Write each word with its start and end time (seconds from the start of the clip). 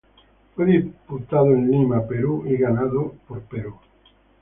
Fue 0.55 0.65
disputado 0.65 1.51
en 1.53 1.69
Lima, 1.69 2.07
Perú 2.07 2.43
y 2.47 2.57
ganado 2.57 3.13
por 3.27 3.39
Perú. 3.43 3.75